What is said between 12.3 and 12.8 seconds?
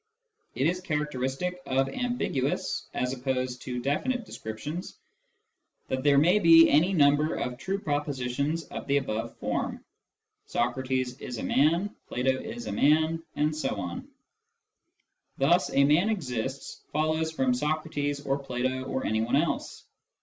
is a